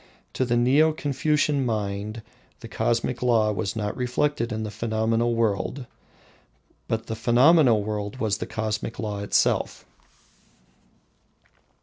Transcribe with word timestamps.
To 0.33 0.45
the 0.45 0.57
Neo 0.57 0.93
Confucian 0.93 1.63
mind 1.63 2.23
the 2.61 2.67
cosmic 2.67 3.21
law 3.21 3.51
was 3.51 3.75
not 3.75 3.95
reflected 3.95 4.51
in 4.51 4.63
the 4.63 4.71
phenomenal 4.71 5.35
world, 5.35 5.85
but 6.87 7.05
the 7.05 7.15
phenomenal 7.15 7.83
world 7.83 8.15
was 8.17 8.39
the 8.39 8.47
cosmic 8.47 8.97
law 8.97 9.19
itself. 9.19 9.85